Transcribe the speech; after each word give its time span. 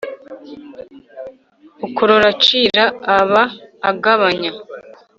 Ukorora 1.87 2.27
acira 2.33 2.85
aba 3.17 3.43
agabanya. 3.89 4.51